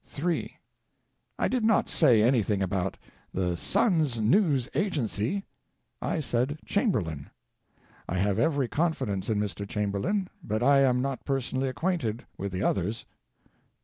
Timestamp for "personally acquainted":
11.23-12.25